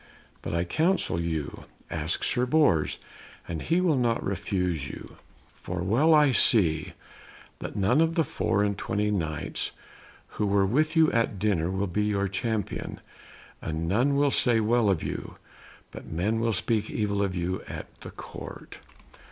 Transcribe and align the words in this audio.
But 0.41 0.55
I 0.55 0.63
counsel 0.63 1.19
you, 1.21 1.65
ask 1.91 2.23
Sir 2.23 2.47
Bors, 2.47 2.97
and 3.47 3.61
he 3.61 3.79
will 3.81 3.95
not 3.99 4.25
refuse 4.25 4.87
you. 4.87 5.17
For 5.61 5.83
well 5.83 6.15
I 6.15 6.31
see 6.31 6.93
that 7.59 7.75
none 7.75 8.01
of 8.01 8.15
the 8.15 8.23
four 8.23 8.63
and 8.63 8.75
twenty 8.75 9.11
Knights 9.11 9.69
who 10.25 10.47
were 10.47 10.65
with 10.65 10.95
you 10.95 11.11
at 11.11 11.37
dinner 11.37 11.69
will 11.69 11.85
be 11.85 12.03
your 12.05 12.27
champion, 12.27 12.99
and 13.61 13.87
none 13.87 14.15
will 14.15 14.31
say 14.31 14.59
well 14.59 14.89
of 14.89 15.03
you, 15.03 15.35
but 15.91 16.07
men 16.07 16.39
will 16.39 16.51
speak 16.53 16.89
evil 16.89 17.21
of 17.21 17.35
you 17.35 17.61
at 17.67 17.85
the 18.01 18.09
Court." 18.09 18.79